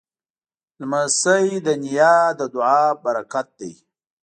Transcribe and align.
لمسی 0.79 1.47
د 1.65 1.67
نیا 1.83 2.15
د 2.39 2.41
دعا 2.53 2.83
پرکت 3.03 3.47
دی. 3.59 3.73